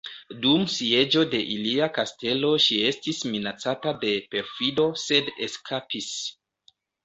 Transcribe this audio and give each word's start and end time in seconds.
Dum 0.43 0.61
sieĝo 0.75 1.21
de 1.33 1.41
ilia 1.55 1.89
kastelo 1.97 2.49
ŝi 2.65 2.79
estis 2.93 3.21
minacata 3.35 3.95
de 4.07 4.17
perfido 4.35 4.89
sed 5.07 5.33
eskapis. 5.51 6.13